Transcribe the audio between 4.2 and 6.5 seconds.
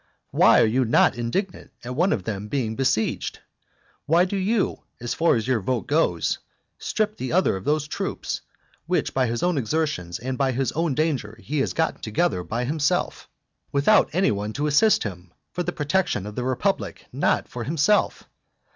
do you as far as your vote goes